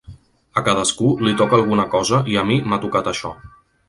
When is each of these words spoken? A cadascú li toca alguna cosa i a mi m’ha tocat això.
A 0.59 0.61
cadascú 0.69 1.09
li 1.27 1.33
toca 1.41 1.55
alguna 1.57 1.85
cosa 1.97 2.21
i 2.33 2.39
a 2.43 2.45
mi 2.53 2.57
m’ha 2.71 2.81
tocat 2.87 3.11
això. 3.13 3.33